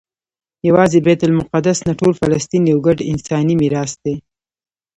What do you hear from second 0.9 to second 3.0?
بیت المقدس نه ټول فلسطین یو ګډ